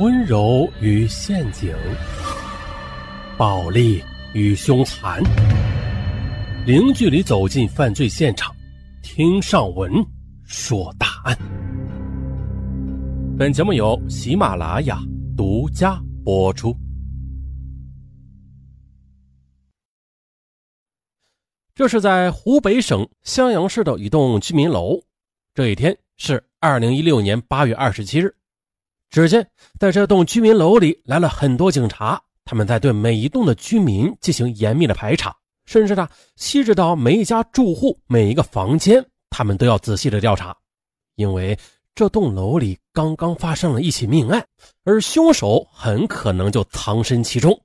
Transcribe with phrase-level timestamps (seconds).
[0.00, 1.72] 温柔与陷阱，
[3.38, 4.02] 暴力
[4.32, 5.22] 与凶残，
[6.66, 8.52] 零距离走进犯罪现场，
[9.04, 10.04] 听上文
[10.42, 11.38] 说大案。
[13.38, 14.98] 本节目由喜马拉雅
[15.36, 16.76] 独家播出。
[21.72, 25.00] 这是在湖北省襄阳市的一栋居民楼。
[25.54, 28.34] 这一天是二零一六年八月二十七日。
[29.14, 35.32] 只见在这栋居民楼里来了很多警察，他们在对每一栋的居民进行严密的排查，
[35.66, 40.56] 甚至呢细致到每一家住户每一个房间，他们都要仔细的调查，
[41.14, 41.56] 因为
[41.94, 44.44] 这栋楼里刚刚发生了一起命案，
[44.82, 47.56] 而凶手很可能就藏身其中。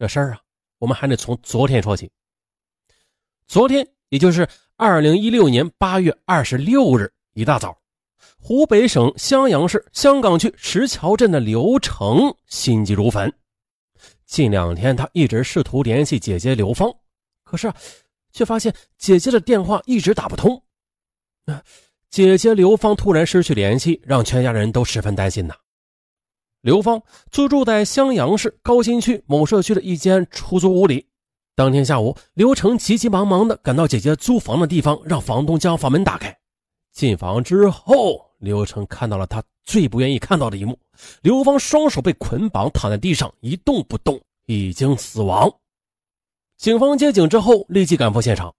[0.00, 0.40] 这事儿啊，
[0.80, 2.10] 我们还得从昨天说起。
[3.46, 7.78] 昨天，也就是二零一六年八月二十六日一大早，
[8.46, 13.32] 湖北省襄阳市香港区石桥镇的刘成心急如焚。
[14.26, 16.94] 近两天，他一直试图联系姐姐刘芳，
[17.42, 17.72] 可是
[18.34, 20.62] 却发现姐姐的电话一直打不通。
[22.10, 25.54] 姐姐刘芳突然失去联系，让全家人都十分担心呐。
[26.60, 31.06] 刘芳租住在襄阳市高新区某社区的一间出租屋里。
[31.54, 36.36] 当天下午，刘成急急忙忙地赶到姐姐租房的地方，让房东将房门打开。
[36.92, 40.78] 进房之后，刘成看到了他最不愿意看到的一幕：
[41.22, 45.52] 刘芳双手被捆绑躺在地上，一动不动，已经死亡。
[46.56, 48.54] 警方接警之后，立即赶赴现场。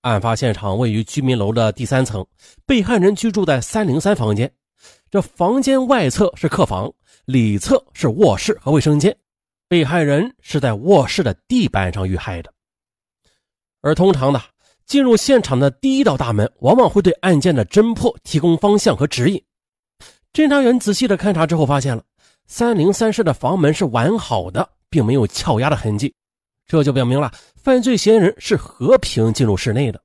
[0.00, 2.24] 案发现场位于居民楼的第三层，
[2.64, 4.52] 被害人居住在三零三房间。
[5.10, 6.92] 这房间外侧是客房，
[7.24, 9.16] 里侧是卧室和卫生间。
[9.68, 12.52] 被害人是在卧室的地板上遇害的，
[13.80, 14.40] 而通常的
[14.86, 19.42] 进入现场的第一道大门，往往会对案件的侦破提供方向和指引。
[20.32, 22.02] 侦查员仔细的勘察之后，发现了
[22.46, 26.14] 三零三室的房门是完好的，并没有撬压的痕迹，
[26.66, 30.00] 这就表明了犯罪嫌疑人是和平进入室内的。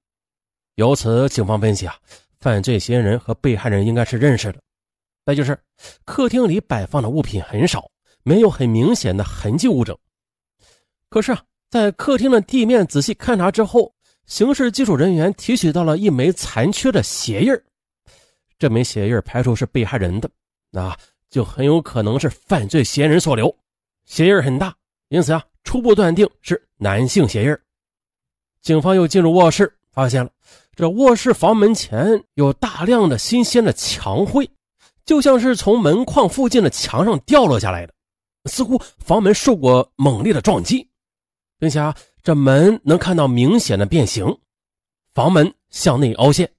[0.75, 1.95] 由此，警方分析啊，
[2.39, 4.59] 犯罪嫌疑人和被害人应该是认识的。
[5.25, 5.57] 再就是
[6.03, 7.89] 客厅里摆放的物品很少。
[8.23, 9.97] 没有很明显的痕迹物证，
[11.09, 13.91] 可是啊，在客厅的地面仔细勘察之后，
[14.25, 17.53] 刑事技术人员提取到了一枚残缺的鞋印
[18.57, 20.29] 这枚鞋印排除是被害人的，
[20.69, 20.95] 那
[21.29, 23.53] 就很有可能是犯罪嫌疑人所留。
[24.05, 24.75] 鞋印很大，
[25.09, 27.57] 因此啊，初步断定是男性鞋印
[28.61, 30.31] 警方又进入卧室，发现了
[30.75, 34.49] 这卧室房门前有大量的新鲜的墙灰，
[35.03, 37.93] 就像是从门框附近的墙上掉落下来的。
[38.45, 40.87] 似乎房门受过猛烈的撞击，
[41.59, 44.37] 并且啊，这门能看到明显的变形，
[45.13, 46.49] 房门向内凹陷。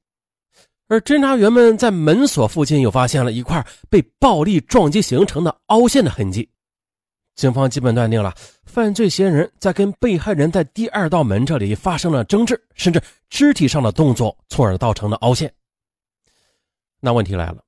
[0.88, 6.50] 而侦查员们在门锁附近又发现了一块被暴力撞击形成的凹陷的痕迹。
[7.34, 8.34] 警方基本断定了
[8.64, 15.50] 犯罪嫌疑人在跟被害人在第二道门这里发生了争执，甚至肢体上的动作，从而造成的凹陷。
[17.00, 17.64] 那问题来了。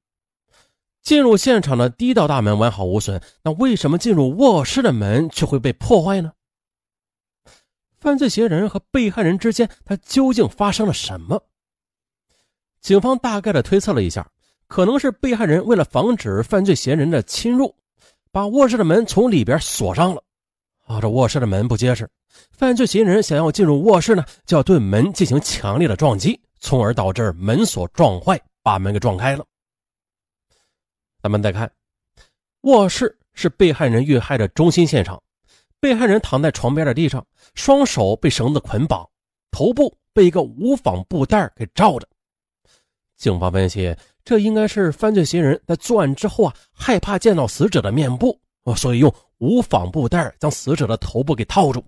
[1.02, 6.32] 进入现场的第一道大门完好无损，那为什么进入卧室的门却会被破坏呢？
[8.04, 11.42] 犯罪嫌疑人和被害人之间，他究竟发生了什么？
[12.82, 14.30] 警方大概的推测了一下，
[14.66, 17.74] 可能是被害人为了防止犯罪嫌疑人的侵入，
[18.30, 20.22] 把卧室的门从里边锁上了。
[20.84, 22.06] 啊，这卧室的门不结实，
[22.52, 29.46] 犯罪嫌疑人想要进入卧室呢，就要对门进行强烈的撞击，从而导致门锁撞坏，把门给撞开了。
[31.22, 31.72] 咱们再看，
[32.60, 35.18] 卧室是被害人遇害的中心现场。
[35.84, 37.22] 被害人躺在床边的地上，
[37.54, 39.06] 双手被绳子捆绑，
[39.50, 42.08] 头部被一个无纺布袋给罩着。
[43.18, 48.40] 警方分析，这应该是犯罪嫌疑人在作案之后啊，害怕见到死者的面部，
[48.74, 51.84] 所以用无纺布袋将死者的头部给套住。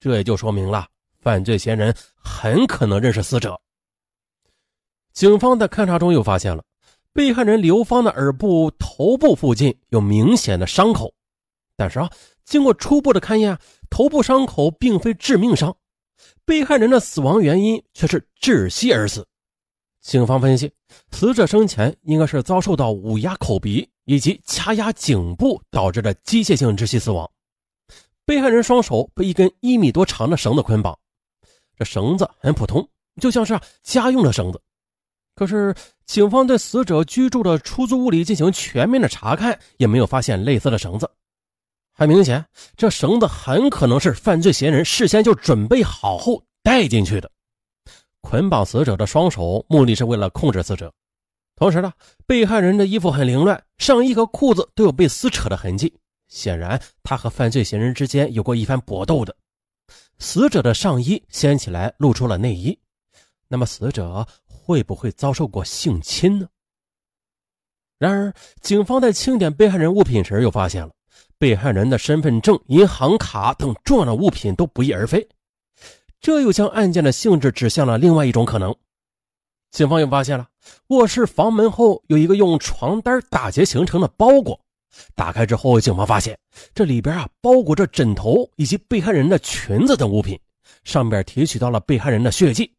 [0.00, 0.88] 这也就说明了，
[1.20, 3.56] 犯罪嫌疑人很可能认识死者。
[5.12, 6.64] 警方在勘查中又发现了。
[7.12, 11.14] 被害人刘芳的耳部、头部附近有明显的伤口，
[11.76, 12.10] 但是啊，
[12.44, 13.58] 经过初步的勘验，
[13.88, 15.76] 头部伤口并非致命伤，
[16.44, 19.26] 被害人的死亡原因却是窒息而死。
[20.00, 20.72] 警方分析，
[21.12, 27.30] 死者生前应该是遭受到捂压口鼻以及掐压颈部导致的机械性窒息死亡。
[28.24, 30.98] 被害人双手被一根一米多长的绳子捆绑，
[31.76, 32.88] 这绳子很普通，
[33.20, 34.60] 就像是家用的绳子。
[35.34, 35.74] 可是，
[36.04, 41.10] 警方对死者居住的出租屋里进行全面的查看，也没有发现类似的绳子。
[41.94, 42.44] 很明显，
[42.76, 47.30] 这绳子很可能是犯罪嫌疑人事先就准备好后带进去的。
[48.22, 50.92] 捆绑死者的双手，目的是为了控制死者。
[51.54, 51.92] 同时呢，
[52.26, 55.92] 被害人的衣服很凌乱，上衣和裤子都有被撕扯的痕迹，
[56.28, 59.36] 显然他和犯罪嫌疑人之间有过一番搏斗的。
[60.18, 62.76] 死者的上衣掀起来露出了内衣，
[63.48, 66.48] 那么死者会不会遭受过性侵呢？
[67.98, 70.90] 然而，警方在清点被害人物品时，又发现了
[71.42, 75.28] 被害人的身份证、银行卡等重要的物品都不翼而飞，
[76.20, 78.72] 这又将案件的性质指向了另外一种可能。
[79.72, 80.46] 警方又发现了
[80.90, 84.60] 卧室房门后有一个用床单打结形成的包裹，
[85.16, 86.38] 打开之后，警方发现
[86.72, 90.38] 这里边啊包裹着枕头以及被害人的裙子等物品，
[90.84, 92.72] 上边提取到了被害人的血迹。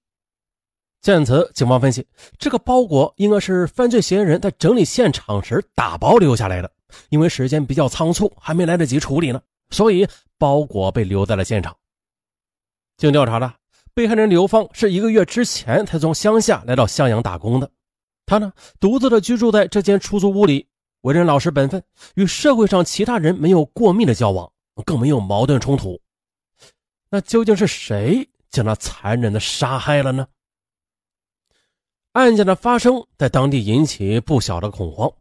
[1.01, 2.07] 见此，警方分析，
[2.37, 6.71] 这个包裹应该是犯罪嫌疑人在整理现场时打包留下来的。
[7.09, 10.07] 因为时间比较仓促，还没来得及处理呢，所以
[10.37, 11.75] 包裹被留在了现场。
[12.97, 13.53] 经调查的，
[13.93, 17.69] 被害人刘芳是一个月之前才从乡下来到襄阳打工的。
[18.25, 20.67] 他呢，独自的居住在这间出租屋里，
[21.01, 21.83] 为人老实本分，
[22.15, 24.49] 与社会上其他人没有过密的交往，
[24.85, 25.99] 更没有矛盾冲突。
[27.09, 30.27] 那究竟是谁将他残忍的杀害了呢？
[32.13, 35.11] 案件的发生在当地引起不小的恐慌。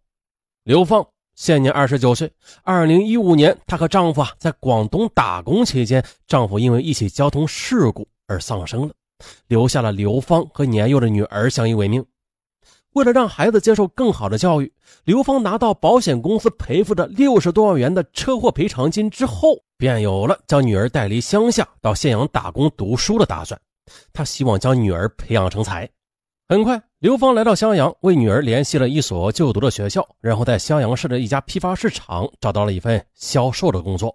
[0.62, 2.30] 刘芳现年二十九岁，
[2.62, 8.94] 二零一五年，她和丈夫啊在广东打工期间，丈夫因为一起交通事故而丧生了，
[9.48, 12.04] 留下了刘芳和年幼的女儿相依为命。
[12.92, 14.70] 为了让孩子接受更好的教育，
[15.04, 23.58] 刘芳拿到保险公司赔付的六十多万元的车祸赔偿金之后，便有了将女儿带离乡下到县阳打工读书的打算。
[24.12, 25.88] 她希望将女儿培养成才。
[26.52, 34.14] 很快，刘芳来到襄阳，为女儿联系了一所就读的学校，然后在襄阳市的一家批发市场找到了一份销售的工作。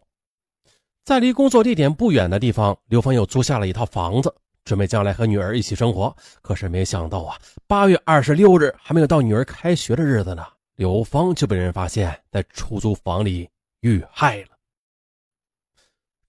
[1.03, 4.31] 在离工作地点不远的地方，刘芳又租下了一套房子，
[4.63, 6.15] 准备将来和女儿一起生活。
[6.43, 7.35] 可是没想到啊，
[7.65, 10.45] 八月二十六日还没有到女儿开学的日子呢，
[10.75, 13.49] 刘芳就被人发现，在出租房里
[13.79, 14.49] 遇害了。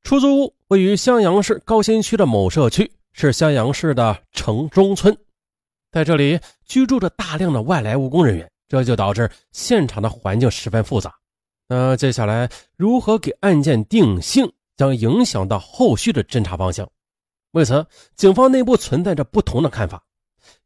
[0.03, 5.15] 出租屋位于襄阳市高新区的某社区，是襄阳市的城中村。
[5.90, 11.14] 在这里居住着大量的外来务工人员，这就导致现场的环境十分复杂。
[11.67, 16.87] 那接下来如何给案件定性，将影响到后续的侦查方向。
[17.52, 17.87] 为此，
[18.17, 20.02] 警方内部存在着不同的看法。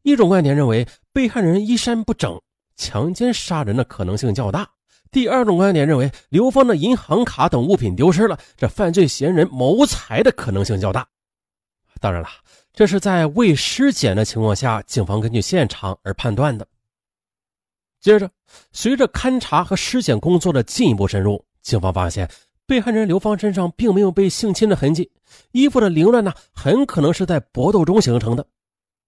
[0.02, 2.40] 一种观点认为，被害人衣衫不整，
[2.74, 4.64] 强奸杀人的可能性较大；
[5.12, 11.06] 第二种观点认为，刘芳的银行卡等物品丢失了，这犯罪嫌疑人谋财的可能性较大。
[12.00, 12.28] 当然了。
[12.72, 16.66] 这是在未尸检的情况下，警方根据现场而判断的。
[18.00, 18.30] 接着，
[18.72, 22.28] 随着勘查和尸检工作的进一步深入，警方发现
[22.66, 25.10] 被害人刘芳身上并没有被性侵的痕迹，
[25.52, 28.46] 衣服的凌乱呢，很可能是在搏斗中形成的。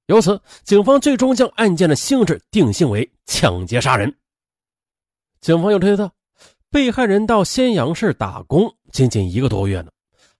[0.06, 4.14] 由此，警方最终将案件的性质定性为抢劫杀人。
[5.40, 6.12] 警方又推测，
[6.70, 9.90] 被害人到咸阳市打工仅仅一个多月呢。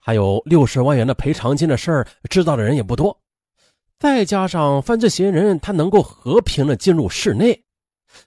[0.06, 3.18] 还有六十万元的赔偿金的事儿，知道的人也不多。
[3.98, 7.58] 再加上犯罪嫌疑人他能够和平的进入室内，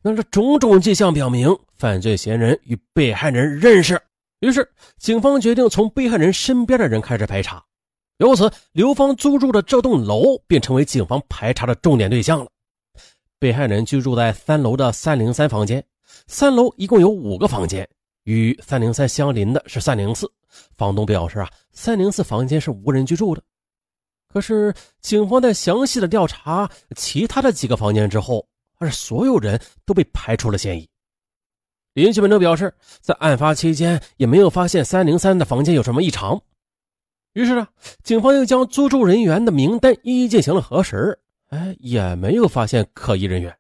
[0.02, 4.02] 那这种种迹象表明，犯罪嫌疑人与被害人认识。
[4.40, 7.64] 于是，警方决定从被害人身边的人开始排查。
[8.18, 12.48] 由此，刘芳租住的这栋楼便成为警方排查的重点对象了。
[13.38, 15.84] 被害人居住在三楼的三零三房间，
[16.26, 17.88] 三楼一共有五个房间。
[18.24, 20.30] 与三零三相邻的是三零四，
[20.76, 23.42] 房东表示啊，三零四房间是无人居住的。
[24.28, 28.48] 可是警方在详细的调查其他的几个房间之后，
[28.78, 30.88] 而所有人都被排除了嫌疑。
[31.94, 32.72] 邻居们都表示，
[33.02, 36.40] 在案发期间也没有发现三零三的房间有什么异常。
[37.34, 37.68] 于是呢，
[38.04, 41.18] 警方又将租住人员的名单一一进行了核实，
[41.50, 43.58] 哎，也没有发现可疑人员。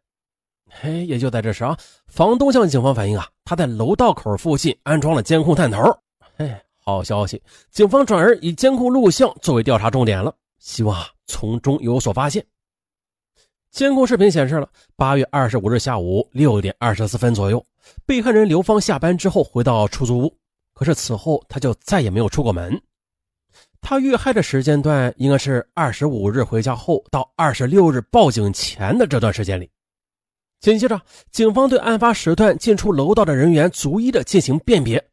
[0.69, 1.75] 嘿，也就在这时啊，
[2.07, 5.81] 房东向警方反映啊，他在楼道口附近安装了监控探头。
[6.37, 6.55] 嘿，
[6.87, 12.45] 好消息，警方转而以监控录像作为调查重点了，希望从中有所发现。
[13.71, 17.61] 监控视频显示了八月二十五日下午六点二十四分左右，
[18.05, 20.33] 被害人刘芳下班之后回到出租屋，
[20.73, 22.81] 可是此后他就再也没有出过门。
[23.81, 29.69] 他遇害的时间段应该是二十五日回家后到二十六日报警前的这段时间里。
[30.61, 31.01] 紧接着，
[31.31, 35.05] 警方对案发时段进出楼道的人员逐一的进行辨别。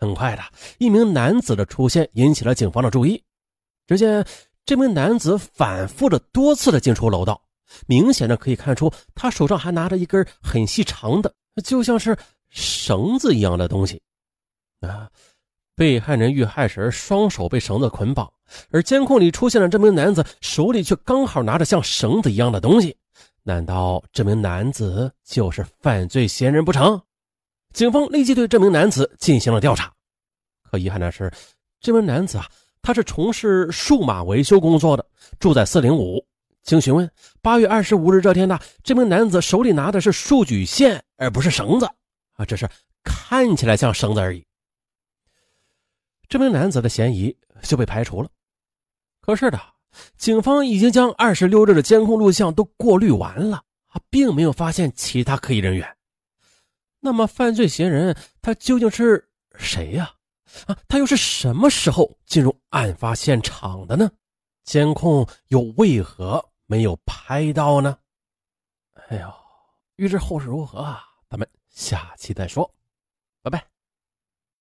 [0.00, 0.42] 很快的
[0.78, 3.22] 一名男子的出现引起了警方的注意。
[3.86, 4.24] 只见
[4.64, 7.42] 这名男子反复的多次的进出楼道，
[7.86, 12.16] 明显的可以看出他手上还拿着一根很细长的，就像是
[12.48, 14.00] 绳子一样的东西。
[14.80, 15.10] 啊，
[15.76, 18.32] 被害人遇害时双手被绳子捆绑，
[18.70, 22.96] 而监控里出现的这名男子手里却刚好拿着像绳子一样的东西。
[23.42, 27.00] 难道这名男子就是犯罪嫌疑人不成？
[27.72, 29.92] 警方立即对这名男子进行了调查。
[30.62, 31.32] 可遗憾的是，
[31.80, 32.46] 这名男子啊，
[32.82, 35.04] 他是从事数码维修工作的，
[35.38, 36.24] 住在四零五。
[36.62, 37.10] 经询问，
[37.40, 41.86] 八月二十五日这天呢，这名男子手里拿的是数据线，而不是绳子
[42.34, 42.68] 啊，只是
[43.02, 44.44] 看起来像绳子而已。
[46.28, 48.28] 这名男子的嫌疑就被排除了。
[49.22, 49.58] 可是的，
[50.18, 53.56] 警方已经将二十六日的监控录像都过滤完了
[53.88, 55.96] 啊，并没有发现其他可疑人员。
[57.00, 59.28] 那么，犯罪嫌疑人他究竟是
[59.58, 60.14] 谁呀？
[60.66, 64.10] 啊，他又是什么时候进入案发现场的呢？
[64.64, 67.98] 监控又为何没有拍到呢？
[69.08, 69.32] 哎呦，
[69.96, 71.02] 欲知后事如何啊？
[71.28, 72.70] 咱们下期再说。